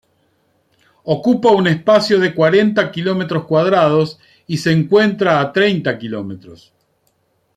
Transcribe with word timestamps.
Ocupa 1.03 1.51
un 1.51 1.67
espacio 1.67 2.17
de 2.19 2.33
cuarenta 2.33 2.91
kilómetros 2.91 3.45
cuadrados 3.45 4.19
y 4.47 4.57
se 4.57 4.71
encuentra 4.71 5.39
a 5.39 5.53
treinta 5.53 5.99
km. 5.99 6.55